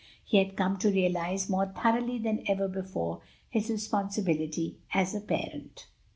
He 0.25 0.37
had 0.37 0.57
come 0.57 0.79
to 0.79 0.89
realize 0.89 1.47
more 1.47 1.67
thoroughly 1.67 2.17
than 2.17 2.41
ever 2.47 2.67
before 2.67 3.21
his 3.51 3.69
responsibility 3.69 4.79
as 4.95 5.13
a 5.13 5.21
parent. 5.21 5.85